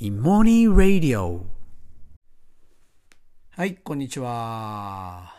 [0.00, 1.46] イモニーラディオ
[3.50, 5.36] はい、こんにちは。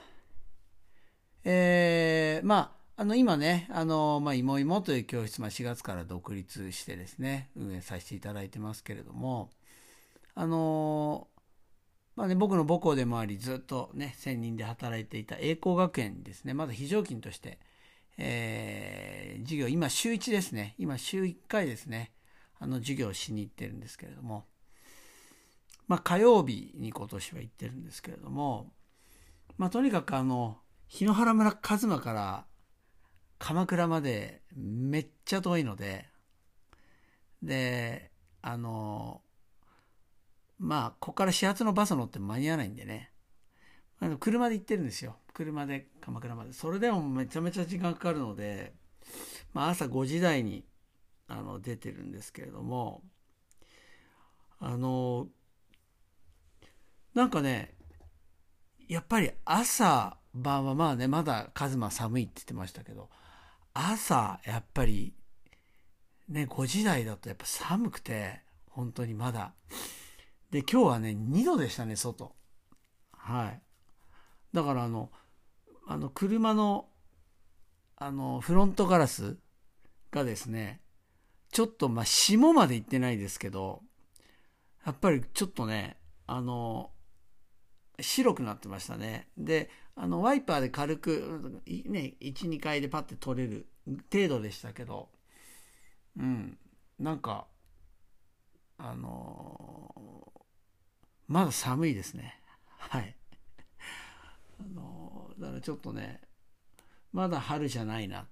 [1.43, 9.49] えー、まあ、あの、今ね、あの、まあ、いもいもという教室、まあ、4月から独立してですね、運営させていただいてますけれども、
[10.35, 11.27] あの、
[12.15, 17.59] まあね、僕の母校でもあり、ずっとね、専任で働いていた栄光学園ですね、まだ非常勤として、
[18.17, 22.13] えー、授業、今週1ですね、今週1回ですね、
[22.59, 24.45] あの、授業しに行ってるんですけれども、
[25.87, 28.71] まあ、火曜日に今年は行ってるんですけれども、
[29.57, 30.57] まあ、とにかくあの、
[30.89, 32.45] 檜原村一馬から
[33.37, 36.07] 鎌倉までめっちゃ遠いので、
[37.41, 39.21] で、あの、
[40.57, 43.11] まあ、ここから始発のバス乗って間に合わないんでね、
[44.19, 45.17] 車で行ってるんですよ。
[45.33, 46.53] 車で鎌倉まで。
[46.53, 48.73] それでもめちゃめちゃ時間かかるので、
[49.53, 50.65] まあ、朝5時台に
[51.27, 53.03] あの出てるんですけれども、
[54.59, 55.27] あの、
[57.13, 57.75] なんかね、
[58.87, 63.09] やっぱり朝晩はまあね、まだカズマ寒いって言ってましたけど、
[63.73, 65.13] 朝やっぱり
[66.27, 69.53] ね、5時台だとやっぱ寒くて、本当にまだ。
[70.51, 72.35] で、今日はね、2度でしたね、外。
[73.11, 73.61] はい。
[74.53, 75.11] だからあの、
[75.87, 76.87] あの、車の、
[77.97, 79.37] あの、フロントガラス
[80.11, 80.81] がですね、
[81.55, 83.81] ちょっと、まあ、霜まで行ってないですけど、
[84.85, 85.95] やっぱりちょっとね、
[86.27, 86.91] あの、
[87.97, 89.29] 白くなってましたね。
[89.37, 93.67] で、あの、ワイパーで軽く、ね、1、2回でパッて取れる
[94.11, 95.07] 程度でしたけど、
[96.19, 96.57] うん、
[96.99, 97.47] なんか、
[98.77, 100.33] あの
[101.29, 102.37] まだ寒いですね。
[102.65, 103.15] はい。
[104.59, 106.19] あのだからちょっとね、
[107.13, 108.27] まだ春じゃないな。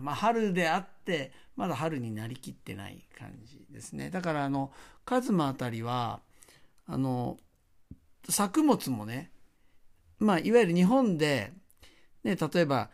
[0.00, 4.10] まあ、春であって、まだ春になりきってない感じですね。
[4.10, 4.72] だから、あの、
[5.04, 6.20] カズマあたりは、
[6.86, 7.38] あの、
[8.28, 9.30] 作物もね、
[10.18, 11.52] まあ、いわゆる日本で、
[12.24, 12.90] ね、例えば、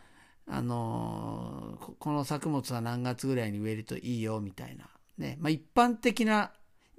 [0.51, 6.51] あのこの作物は何月ぐらいに植えるといいよみたいな、ねまあ、一般的な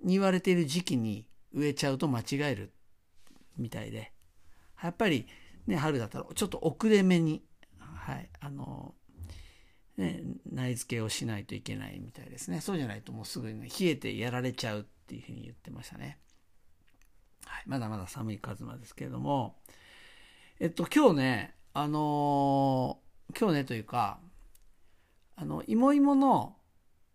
[0.04, 2.72] に言われている時期に植えちゃうと間違える
[3.58, 4.12] みたいで
[4.80, 5.26] やっぱり、
[5.66, 7.42] ね、春だったらちょっと遅れ目に、
[7.78, 8.94] はいあの
[10.00, 16.18] ね、苗付けをしないといけないみたいですねそうじゃないともうすぐに、ね、冷えてやられちゃうっていうふうに言ってましたね。
[17.44, 19.56] はい、まだまだ寒い風間ですけれども、
[20.58, 24.18] えっと、今日ね、あのー、今日ねというか、
[25.36, 26.56] あの、いもいもの、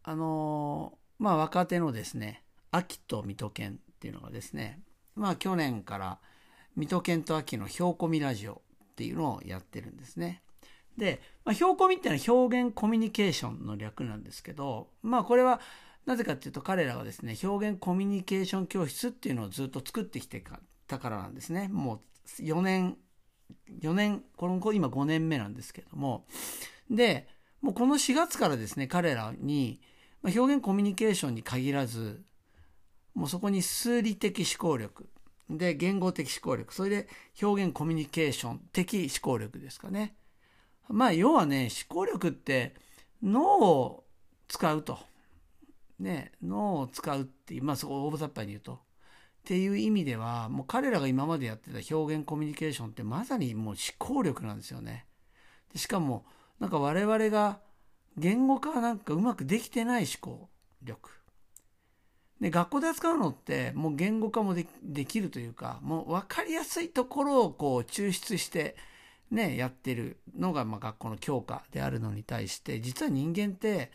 [0.03, 4.81] あのー、まあ、若手のですね、秋と水戸犬っていうのがですね、
[5.15, 6.19] まあ、去年から
[6.75, 8.57] 水戸犬と秋のひょうこみラジオっ
[8.95, 10.41] ていうのをやってるんですね。
[10.97, 15.59] で、まあ、ひょうこみっていうのは表現コミュニケーションの略なんですけど、まあ、これは、
[16.05, 20.43] なぜかっていうと彼らはですね、表現コミュニケーション教室っていうのをずっと作ってきて
[20.87, 21.67] たからなんですね。
[21.67, 22.97] もう4年、
[23.81, 26.27] 4年、この子今5年目なんですけども。
[26.89, 27.27] で、
[27.61, 29.81] もうこの4月からですね、彼らに、
[30.21, 32.23] まあ、表現コミュニケーションに限らず、
[33.15, 35.09] もうそこに数理的思考力、
[35.49, 37.07] で、言語的思考力、それで
[37.41, 40.15] 表現コミュニケーション的思考力ですかね。
[40.89, 42.75] まあ、要はね、思考力って
[43.23, 44.03] 脳を
[44.47, 44.99] 使うと。
[45.99, 48.73] ね、脳を使うっていう、まあそこ大雑把に言うと。
[48.73, 48.77] っ
[49.45, 55.05] ていう意味では、もう彼らが今までやってた表現コミュニケーションってまさにもう思考力なんですよね。
[55.71, 56.25] でしかも、
[56.59, 57.59] なんか我々が
[58.17, 60.49] 言語化なんかうまくできてない思考
[60.81, 61.11] 力。
[62.39, 68.75] で、学校で扱うのってもう言語化もでできるというか、もう分かりやすいところをこう抽出して
[69.31, 73.91] ね、やってるのがまあ学校の教科であるのに対して、実は人間って、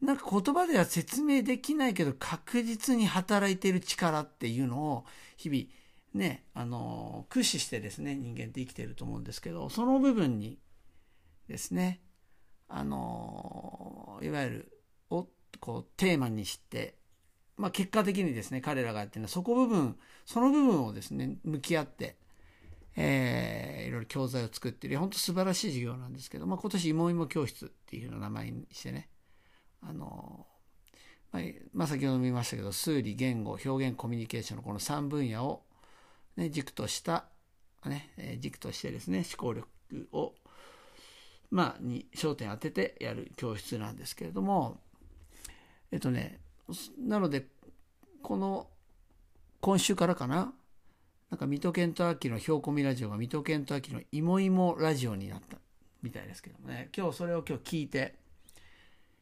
[0.00, 5.04] なんか言葉では説明できないけど確実に働いてる力っていうのを
[5.36, 5.64] 日々
[6.14, 10.58] ね、あの、駆使してですね、人間って生きてると思うんですけど、その部分に
[11.48, 12.00] ですね、
[12.68, 14.72] あの、いわゆる、
[15.10, 15.26] を、
[15.60, 16.96] こう、テーマにして、
[17.56, 22.16] まあ結果的にですね、彼らがやってるのは、そこ部分、その部分をですね、向き合って、
[23.00, 29.08] えー、いろいろ教材を作っている、本当素晴らしい授業なんですけど、まあ今年、いもいも教室っていう名前にしてね、
[29.80, 30.46] あの、
[31.30, 31.42] まあ、
[31.72, 35.62] まあ、先ほども言いましたけど、数理、言語、表現、コミュニケーションのこの3分野を、
[36.36, 37.26] ね、軸とした、
[37.86, 39.68] ね、軸としてですね、思考力
[40.10, 40.34] を、
[41.52, 44.80] まあ、に焦点当ててやる教室なんですけれども、
[45.92, 46.40] えっとね、
[46.98, 47.46] なので、
[48.22, 48.66] この、
[49.60, 50.52] 今週からかな、
[51.30, 55.58] なんか、水戸健と秋のひょうこみラジオが水戸健と秋のいもいもラジオになった
[56.02, 58.14] みたいですけどもね、今日それを今日聞いて、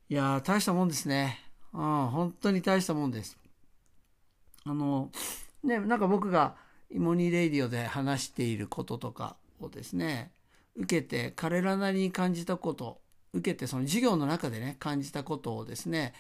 [0.09, 1.41] いやー、大したもんですね。
[1.73, 3.37] うん、本当に大したもんです。
[4.65, 5.11] あの、
[5.65, 6.55] ね、なんか僕が
[6.91, 10.31] イモニレイディオで話していることとかをですね、
[10.77, 13.01] 受けて彼らなりに感じたこと、
[13.33, 16.15] 受けてその授業の中でね、感じたことをですね、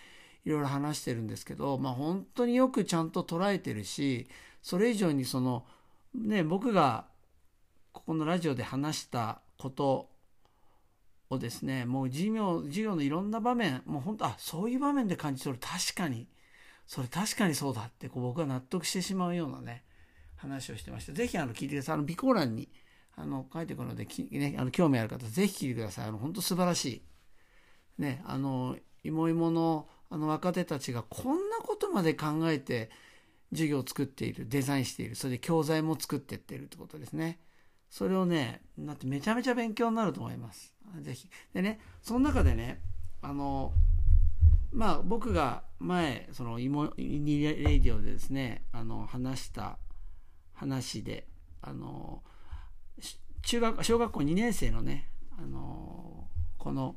[0.44, 4.28] いろいろ話してるんですけど、まあ本当によくちゃんと捉えてるし、
[4.62, 5.64] それ以上にその、
[6.16, 7.06] ね、僕が
[7.92, 10.08] ここのラジオで話したこと
[11.30, 15.60] をですね、もう授業、授業のいろんな場面、もう本当、あ、そういう場面で感じ取る。
[15.62, 16.28] 確かに、
[16.86, 19.84] それ確かにそうだってこう僕は納得してしまうようなね、
[20.36, 21.12] 話をしてました。
[21.12, 21.94] ぜひあの聞いてください。
[21.94, 22.68] あの備考欄に
[23.16, 26.08] あの書いてくるのでき、ね、あの興味ある方、ぜひ聞いてください。
[26.08, 27.02] あの本当素晴らしい。
[27.98, 32.90] ね、あの、いもいものあの若手たちがこんなことまで考えて
[33.52, 37.40] 授業を作っている、デザインしている、それで教材も作っていってるってことですね。
[37.90, 40.74] それをね、なってめちゃめちゃ勉強になると思います。
[41.00, 41.28] ぜひ。
[41.54, 42.82] でね、その中でね、
[43.22, 43.72] あの、
[44.72, 49.78] まあ僕が前、そのイモニレディオでですね、あの、話した
[50.52, 51.26] 話で、
[51.62, 52.22] あの、
[53.42, 55.08] 中学、小学校2年生のね、
[55.38, 56.28] あの、
[56.58, 56.96] この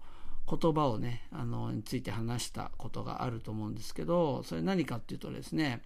[0.49, 5.83] 言葉をね、あの、について話したことがあると思うんですけど、それ何かっていうとですね、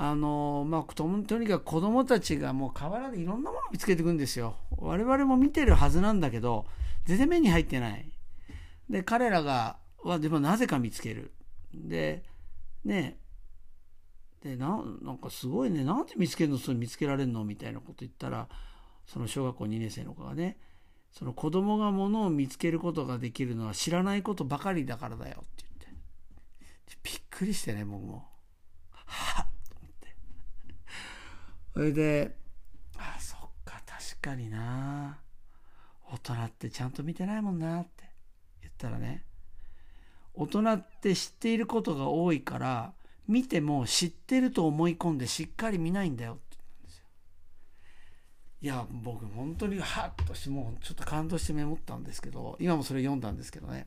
[0.00, 4.54] あの、まあ、とにかく子供たちがもう河原でいろんなものを見つけていくんですよ。
[4.76, 6.66] 我々も見てるはずなんだけど、
[7.04, 8.08] 全然目に入ってない。
[8.88, 11.32] で、彼らが、は、でもなぜか見つける。
[11.74, 12.22] で、
[12.84, 13.18] ね、
[14.40, 16.58] で、な、なんかすごいね、なんで見つけるの？
[16.58, 17.44] それ見つけられるの？
[17.44, 18.48] みたいなこと言ったら、
[19.04, 20.58] その小学校2年生の子がね、
[21.10, 26.98] その子供がものを見つけることができるのは知らないことばかりだからだよって言って。
[27.02, 28.28] びっくりしてね、僕も。
[28.92, 29.47] はっ。
[31.78, 32.34] それで、
[32.96, 35.16] あ、そっか、確かにな。
[36.10, 38.10] 大人ってちゃんと見てないもんなって
[38.62, 39.24] 言ったらね、
[40.34, 42.94] 大人って知っていることが多いから、
[43.28, 47.04] 見ても知ってると思い込んでしっかり見ないんだよって言うんですよ。
[48.60, 53.86] いや僕本当にハッとしてもうちょっと感動してメモったんですけど今もそれ読んだんですけどね。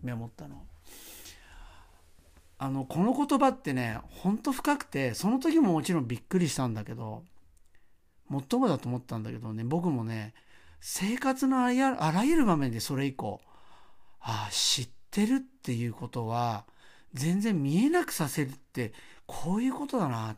[0.00, 0.64] メモったの。
[2.58, 7.24] あのこの言葉ってねほんと深くてその時ももちろんびっくりしたんだけど
[8.28, 10.34] もっともだと思ったんだけどね僕もね
[10.80, 13.40] 生活のあらゆる場面でそれ以降
[14.20, 16.64] ああ知ってるっていうことは
[17.14, 18.92] 全然見えなくさせるって
[19.26, 20.36] こういうことだなっ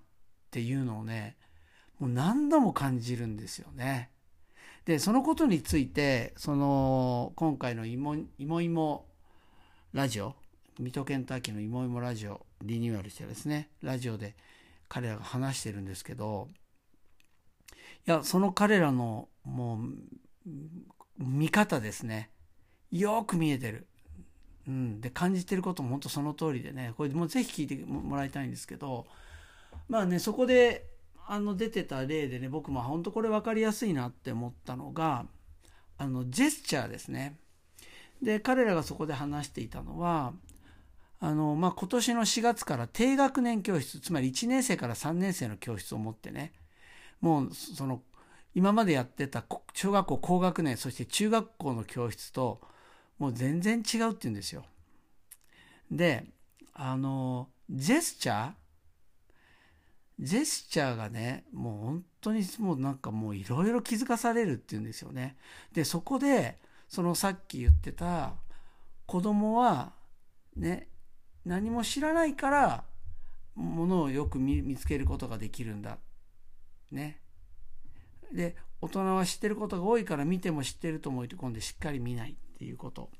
[0.50, 1.36] ていうのをね
[1.98, 4.10] もう何度も感じるんですよね。
[4.84, 9.06] で、そのことについて、その、今回のいもいもいも
[9.92, 10.34] ラジオ、
[10.78, 14.34] 水戸ケンタッキーのいもいもラジオ、リニューアルしてですね、ラジオで
[14.88, 16.48] 彼らが話してるんですけど、
[18.06, 19.80] や、その彼らのも
[20.46, 20.50] う、
[21.18, 22.30] 見方ですね。
[22.90, 23.86] よく見えてる。
[24.68, 25.00] うん。
[25.00, 29.06] で、感じてることも本当その通りでね、これもうぜひ聞いてもらいたいんですけど、
[29.88, 30.86] まあね、そこで
[31.26, 35.26] あの出てた例でね僕も本当これ分かりやすいなって思ったのが
[35.96, 37.36] あのジェスチャーですね。
[38.22, 40.32] で彼らがそこで話していたのは
[41.20, 46.52] あの、まあ、今年の4月から低学年教室つまり1年生から3年生の教室を持ってね
[47.20, 48.02] もうその
[48.54, 52.60] 今までやってた小学校高学年そして中学校の教室と
[53.18, 54.64] もう全然違うって言うんですよ。
[55.90, 56.24] で
[56.72, 58.52] あのジェスチャー
[60.20, 65.36] ジェスチャーがね、もう本当にもうなんかもういろいろ気づかされるっていうんですよね。
[65.72, 68.34] で、そこで、そのさっき言ってた
[69.06, 69.92] 子供は
[70.56, 70.88] ね、
[71.44, 72.84] 何も知らないから
[73.56, 75.98] ものをよく見つけることができるんだ。
[76.90, 77.20] ね。
[78.32, 83.10] で、大人は知ってることが多いから見ても知ってると思い込んでしっかり見ないっていうこと。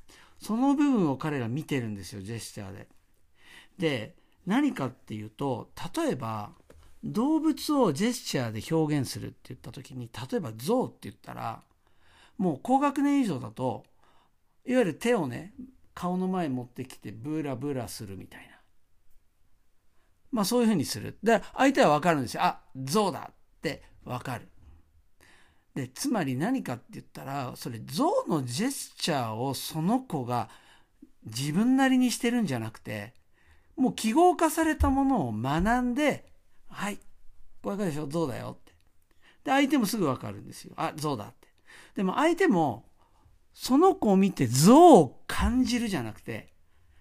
[0.41, 2.89] その部分を彼ら見てるんですよ、ジェスチャーで。
[3.79, 4.17] で、
[4.47, 6.53] 何かっていうと、例えば、
[7.05, 11.63] 動物をジェスチャーで表現するって言った時に例えば象って言ったら
[12.39, 13.85] もう高学年以上だと
[14.65, 15.53] いわゆる手をね
[15.95, 18.57] 顔の前に持ってきてブラブラするみたいな
[20.33, 23.31] まあそういうふうにするで相手は分かるんですよあ象だ
[23.71, 24.49] って分かる
[25.75, 30.49] でつまり何かって言ったらそれ象のジェスチャーをその子が
[31.25, 33.15] 自分なりにしてるんじゃなくて
[33.77, 36.27] もう記号化されたものを学んで
[36.69, 36.99] はい。
[37.63, 38.09] わかるでしょ？
[38.09, 38.73] 象だよって。
[39.45, 40.75] で、相手もすぐわかるんですよ。
[40.77, 41.49] あ、象だって。
[41.95, 42.85] でも相手も、
[43.53, 46.53] その子を見て象を感じるじゃなくて、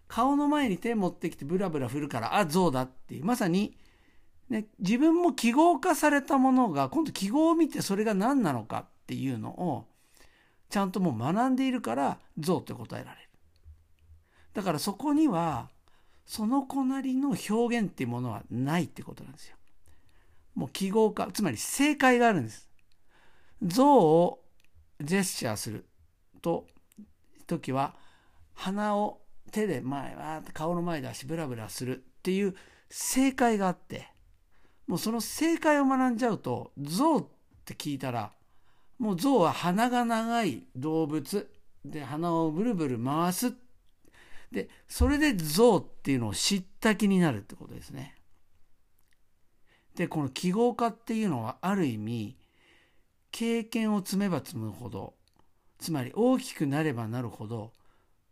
[0.08, 3.26] 顔の前に手持ってきてブラブラ振るから、あ、象だっていう。
[3.26, 3.76] まさに、
[4.54, 9.86] ね、自分も記号化されたものが、今度記号を見てそれが何なのかっていうのを、
[10.70, 13.30] ちゃんともう学んでいるから、象って答えられる。
[14.54, 15.70] だからそこには、
[16.28, 19.56] その子なりの表現っていうものはないってことなんですよ。
[20.54, 22.70] もう記号化、つまり正解があるんです。
[23.64, 24.44] 像を
[25.02, 25.88] ジェスチャーする
[26.44, 26.68] と、
[27.48, 27.96] 時は、
[28.54, 29.20] 鼻を
[29.52, 32.56] 手で前、わ顔の前で足ブラブラするっていう
[32.92, 34.13] 正解があって、
[34.88, 37.28] もうその正解を学んじゃうと、象っ
[37.66, 38.32] て聞いたら、
[39.00, 41.50] もう象は鼻が長い動物
[41.84, 43.54] で鼻をブルブル回す。
[44.52, 48.16] で、それで象っていうのを知った気になるってことですね。
[49.96, 52.38] で、この記号化っていうのはある意味、
[53.32, 55.16] 経験を積めば積むほど、
[55.80, 57.74] つまり大きくなればなるほど、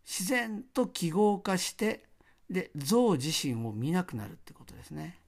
[0.05, 2.05] 自然と記号化して、
[2.49, 5.19] で、象自身を見なくなるってことですね。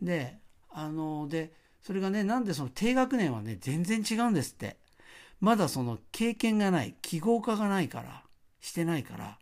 [0.00, 0.38] で、
[0.74, 1.52] あの、で、
[1.82, 4.76] それがね、なんでその低学年はね、全然違うんですって。
[5.40, 8.22] まだその経験がない、記号化がないから、
[8.60, 9.38] してないから、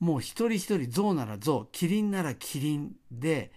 [0.00, 3.52] もう一人一人象なら象、キリンならキリンで、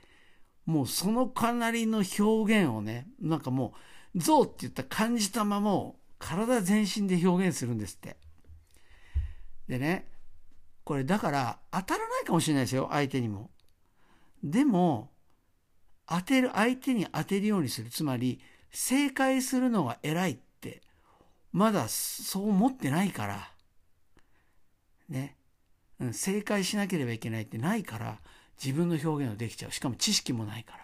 [0.65, 3.73] もうそのかなりの表現をね、なんかも
[4.13, 8.17] う、象って言った感じたままを体全身で表現するんですって。
[9.67, 10.07] でね、
[10.83, 13.49] これだから当たらないかもしれないですよ、相手にも。
[14.43, 15.10] でも、
[16.11, 17.89] 当てる、相手に当てるようにする。
[17.89, 20.81] つまり、正解するのが偉いって、
[21.53, 23.49] まだそう思ってないから、
[25.07, 25.37] ね。
[26.01, 28.19] うん、正解しなければいけないってないから、
[28.61, 29.71] 自分の表現をできちゃう。
[29.71, 30.83] しかも知識もないから。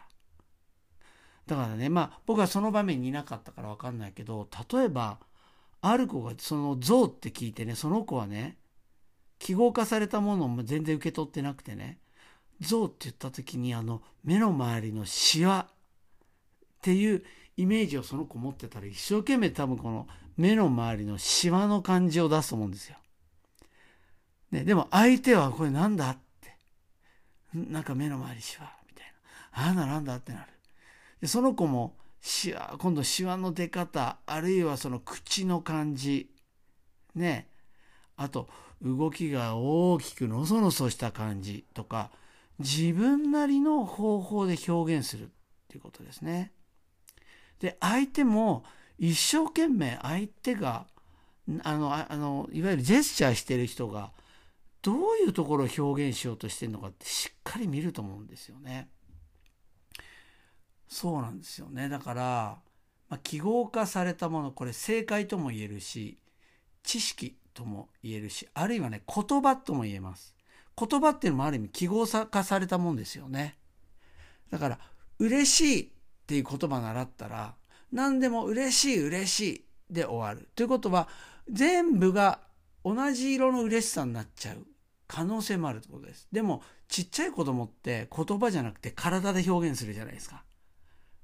[1.45, 5.19] だからね、まあ僕はその場面にいなかったからわかんないけど、例えば、
[5.81, 8.57] ある子がその像って聞いてね、その子はね、
[9.39, 11.99] 記号化されたものも全然受け取ってなくてね、
[12.59, 15.73] 像って言った時にあの目の周りのシワっ
[16.81, 17.23] ていう
[17.55, 22.97] イメージをその子持ってたら一生懸命多分この目の周りのシワの感じを出すと思うんですよ。
[24.51, 26.57] ね、でも相手はこれなんだって
[27.53, 29.69] なんか目の周りシワみたいな。
[29.69, 30.47] あななんだってなる。
[31.21, 36.29] で、その子もシワ、今度シワの出方、あるいはその口の感じ、
[37.15, 37.49] ね。
[38.15, 38.47] あと、
[38.81, 42.11] 動きが大きくのそのそした感じとか、
[42.59, 45.27] 自分なりの方法で表現するっ
[45.67, 46.51] ていうことですね。
[47.59, 48.63] で、相手も
[48.97, 50.87] 一生懸命相手が、
[51.63, 54.11] あの、あの、いわゆるジェスチャーしてる人が、
[54.81, 58.89] どういうところを表現しようとしてるのかってしっかり見ると思うんですよね。
[60.87, 61.89] そうなんですよね。
[61.89, 62.61] だから、
[63.09, 66.17] まあ、記号化されたもの、これ正解とも言えるし、
[66.83, 70.36] 知識とも言えるし、あるいはね、言葉とも言えます。
[70.77, 73.57] 言葉っていうのもある意味記号化されたもんですよね。
[74.51, 74.79] だから、
[75.19, 75.89] 嬉しいっ
[76.27, 77.55] ていう言葉習ったら、
[77.91, 79.39] 何でも嬉しい嬉し
[79.89, 80.49] いで終わる。
[80.55, 81.07] ということは、
[81.49, 82.39] 全部が
[82.83, 84.65] 同じ色の嬉しさになっちゃう
[85.07, 86.27] 可能性もあるってことです。
[86.31, 90.43] でも、ちっちゃい子供って言葉じゃなくて体で表現するじゃないですか。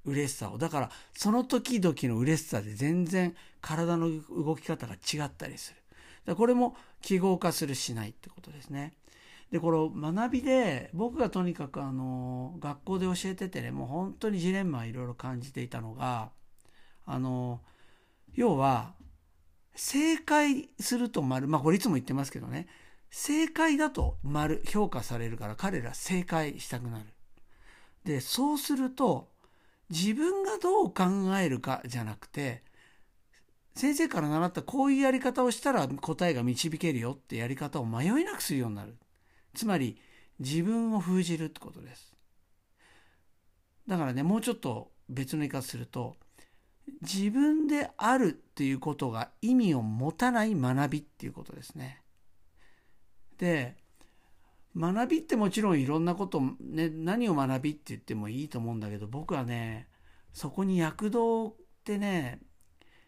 [0.06, 0.58] 嬉しさを。
[0.58, 5.74] だから、その時々の嬉しさで全然体の動き方が違ったりす
[6.26, 6.36] る。
[6.36, 8.94] これも記号化するしないってことですね。
[9.54, 16.32] で、この学びで、僕がとにかくあの、学校で教えててね、もう本当にジレンマいろいろ感じていたのが、
[17.06, 17.62] あの、
[18.34, 18.96] 要は、
[19.76, 22.66] 正解すると丸、まあこれいつも言ってますけどね、
[23.12, 27.06] 正解だと丸、評価されるから彼ら正解したくなる。
[28.06, 29.30] で、そうすると、
[29.92, 31.04] 自分がどう考
[31.40, 32.64] えるかじゃなくて、
[33.76, 38.98] 先生から習ったこういうやり方をしたら答えが導けるよってやり方を迷いなくするようになる。
[39.54, 39.98] つまり、
[40.40, 42.14] 自分を封じるってことです。
[43.88, 46.16] だからね、もうちょっと別の言い方すると、
[47.02, 52.02] 自分であるっていうことが意味を持たない学びっていうことですね。
[53.38, 53.78] で、
[54.76, 59.88] 学びってもちろんいろんなこと、ね、何を学びって言ってもいいと思うんだけど、僕はね、
[60.34, 62.42] そこに躍動ってね、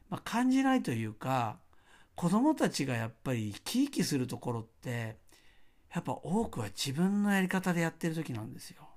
[0.10, 1.60] まあ、感じないというか、
[2.16, 5.18] 子供たちがやっぱり生き生きするところって、
[5.96, 8.90] やっぱ多くは自分のやり方でやってる時なんですよ。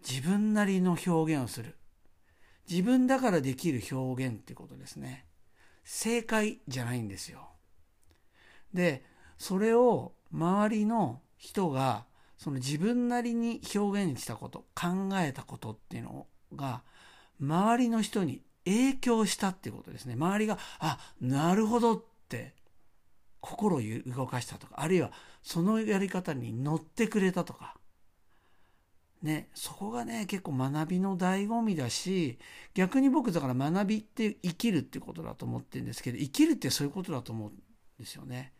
[0.00, 1.76] 自分なりの表現をする。
[2.68, 5.26] 自分だからできる表現ってことですね。
[5.84, 7.50] 正解じゃないんですよ。
[8.72, 9.04] で、
[9.36, 12.06] それを周りの人が
[12.38, 16.82] その自分なりに表現したこと、考えたことっていうのが
[17.38, 20.14] 周りの人に影響したってことですね。
[20.14, 22.54] 周りが、あ、なるほどって
[23.40, 27.76] 心を動かしたとか、あるいはそのやり方に乗ってくれたとか、
[29.22, 32.38] ね、そこがね、結構学びの醍醐味だし、
[32.74, 37.54] 逆に僕だから学びって生きるってことだと思ってるんですけど、生きるってそういうことだと思うん
[37.98, 38.52] ですよね。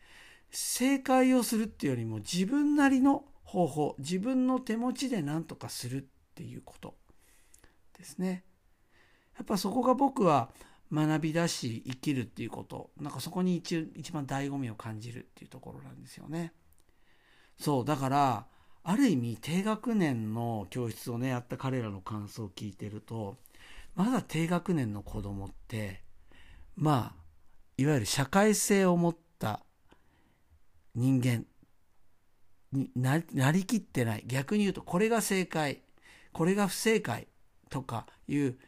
[0.50, 6.04] 正解をするっていうよりも自分なりの方法、自分の手持ちで何とかするっ
[6.35, 6.97] ていうこと
[7.97, 8.44] ですね。
[9.37, 10.50] やっぱそこが僕は
[10.92, 12.90] 学びだし生きるっていうこと。
[13.00, 16.52] なんかそこに一一番醍醐味を感じるっていうところなんですよね。
[17.59, 18.47] そうだから
[18.85, 23.37] ある意味低学年の教室をねやった彼らの感想を聞いてると
[23.95, 26.02] まだ低学年の子供って
[26.76, 27.23] まあ
[27.76, 29.61] いわゆる社会性を持った
[30.95, 31.45] 人間
[32.73, 33.21] にな
[33.52, 34.25] りきってない。
[34.26, 35.83] 逆に言うとこれが正解。
[36.33, 37.26] これが不正解
[37.71, 38.59] とかいう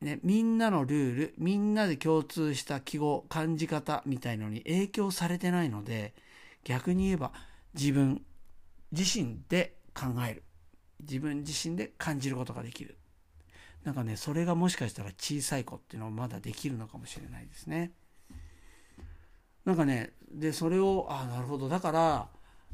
[0.00, 6.14] ね、みんなのルールみんなで共通した記号感じ方みたいのに影響されてないので
[6.64, 7.32] 逆に言えば
[7.74, 8.22] 自分
[8.92, 10.42] 自身で考える。
[11.00, 12.96] 自分自身で感じることができる。
[13.84, 17.92] なんかねそれがもしかしたら小さい子っていうのはまだできるのかもしれないですね。
[19.64, 21.68] なんかねでそれをああなるほど。
[21.68, 22.28] だから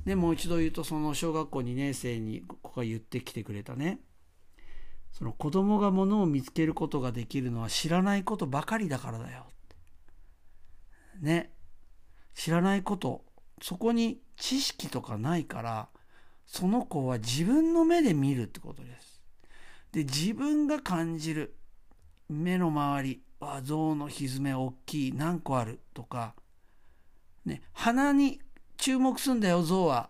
[0.05, 4.00] ねもう一度言うとその小学校2年生にここが言ってきてくれたね。
[5.12, 9.47] その子供がものを見つけることができるのは知らないことばかりだからだよ。
[11.21, 11.52] ね。
[12.35, 13.25] 知らないこと、
[13.61, 15.88] そこに知識とかないから、
[16.47, 19.23] その子は自分の目で見るってことです。
[19.92, 21.57] で、自分が感じる。
[22.28, 26.35] 目の周り、あ、象のひずめ大きい、何個あるとか、
[27.45, 28.40] ね、鼻に
[28.78, 30.09] 注目すんだよ、象は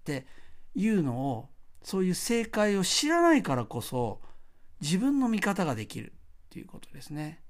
[0.00, 0.26] って
[0.74, 1.48] いうのを、
[1.82, 4.20] そういう正解を知らないからこそ、
[4.80, 6.12] 自分の見方ができるっ
[6.50, 7.42] ていうことですね。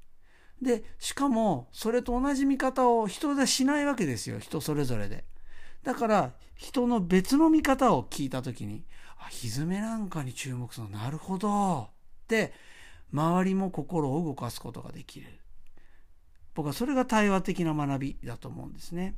[0.60, 4.38] で、しかも、それと同じ見方を人でしないわけですよ。
[4.38, 5.24] 人それぞれで。
[5.82, 8.84] だから、人の別の見方を聞いたときに、
[9.18, 11.88] あ、歪めなんかに注目するの、なるほど。
[12.24, 12.52] って
[13.12, 15.26] 周りも心を動かすことができる。
[16.54, 19.14] 僕はそれが対話的な学びだと思うんですね。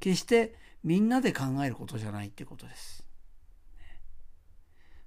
[0.00, 3.04] 決してみんなで考えることじゃないってことです。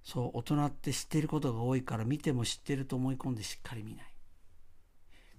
[0.06, 4.06] そう大人って知ってることが多いから見ても知ってると思い込んでしっかり見ない。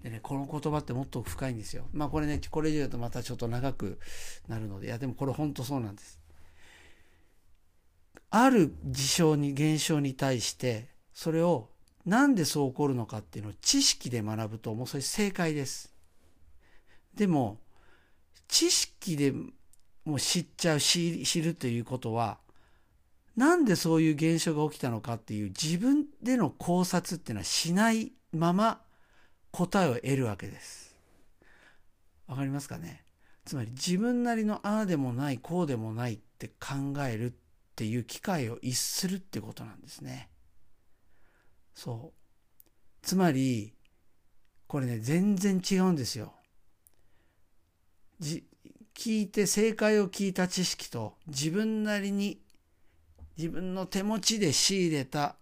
[0.02, 1.86] でねこの言葉ってもっと深いんですよ。
[1.92, 4.00] まあこれねこれ以上言うとまたちょっと長く
[4.48, 4.88] なるので。
[4.88, 6.20] いやでもこれ本当そうなんです。
[8.30, 11.70] ある事象に現象に対してそれを
[12.04, 14.86] なんでそう起こるのかっていうのを知識で学ぶともう。
[14.88, 15.94] それ正解です。
[17.14, 17.60] でも
[18.48, 19.32] 知識で
[20.04, 22.38] もう知っちゃう知るということは
[23.36, 28.80] なんでそういう現象が起きたのかっていう自分での考察っていうのはしないまま
[29.50, 30.96] 答えを得るわけです。
[32.26, 33.04] わかりますかね？
[33.44, 37.32] つまり自分なりのああでもないこうでもないって考えるっ
[37.76, 40.30] ていう機会を逸するってことなんですね。
[41.74, 42.66] そう。
[43.02, 43.74] つまり
[44.66, 46.32] これね全然違うんですよ。
[48.20, 52.40] 聞いて正解を聞いた知識と自分なりに
[53.36, 55.36] 自分の手持ちで仕入れた、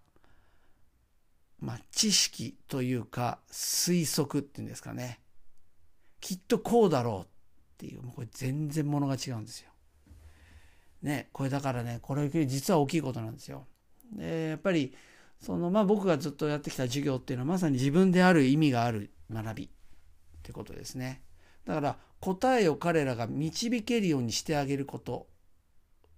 [1.61, 5.21] まあ、知識というか推測っていうんですかね
[6.21, 7.27] きっとこうだろうっ
[7.77, 9.69] ていうもうこれ全然ものが違うんですよ。
[11.03, 13.67] ねこれだからねこれ実は大きいことなんですよ。
[14.13, 14.95] でやっぱり
[15.41, 19.69] そのまあ僕がずっとやってきた授業っていうのはまさに自分である意味がある学びっ
[20.43, 21.23] てことですね。
[21.67, 25.27] だから答えを彼らが導けるようにしてあげること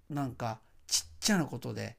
[0.09, 1.97] なんかちっちゃなことで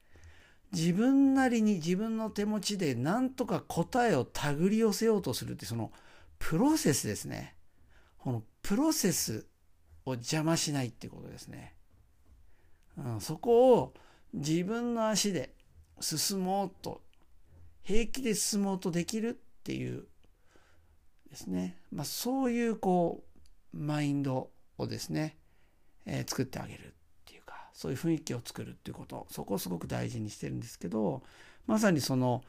[0.74, 5.92] 自分なりに自分の手持ちでなんとか答えを手繰り寄せようとするってその
[6.40, 7.56] プロセスですね。
[8.18, 9.46] このプロセス
[10.06, 11.74] を邪魔しないってことですね。
[12.98, 13.94] うん、そこを
[14.34, 15.54] 自分の足で
[16.00, 17.02] 進もうと
[17.84, 20.08] 平気で進もうとできるっていう
[21.30, 23.24] ですね、まあ、そういうこ
[23.74, 25.38] うマインドをですね、
[26.06, 26.94] えー、作ってあげる
[27.78, 31.22] そういう雰囲気を作るっていうことそこをすごく大事にしてるんですけど
[31.68, 32.44] まさにその、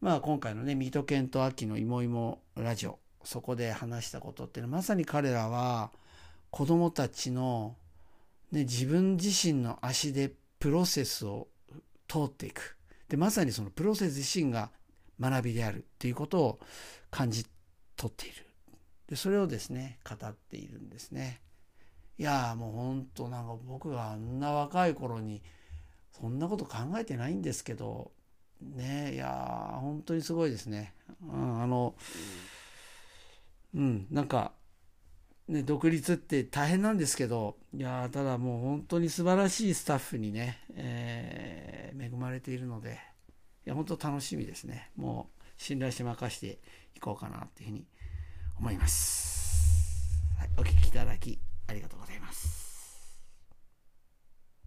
[0.00, 5.92] まあ、今回のね水戸犬と秋のいもいもラジオそこで話したことっていうのはまさに彼らは
[6.50, 7.76] 子どもたちの、
[8.50, 11.46] ね、自分自身の足でプロセスを
[12.08, 12.76] 通っていく
[13.08, 14.70] でまさにそのプロセス自身が
[15.20, 16.60] 学びであるっていうことを
[17.08, 17.46] 感じ
[17.96, 18.44] 取っている
[19.06, 21.40] でそれをですね語っているんですね。
[22.22, 25.42] いやもうほんとなんか僕があんな若い頃に
[26.12, 28.12] そんなこと考えてないんですけど
[28.60, 30.94] ねいや本当にすごいですね。
[31.28, 31.96] うん、あの
[33.74, 34.52] うんなんか
[35.48, 43.00] ね、独立って大変なんですけどいやただもう本当に素晴らしいスタッフにね、えー、恵まれているので
[43.66, 46.60] いや本当楽しみですねもう信頼して任して
[46.94, 47.84] いこうかなっていうふうに
[48.60, 51.40] 思います、はい、お聞きいただき
[51.72, 52.61] ありがとうございます。